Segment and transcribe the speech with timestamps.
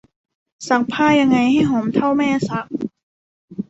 [0.67, 2.67] ซักผ้ายังไงให้หอมเท่าแม่ซัก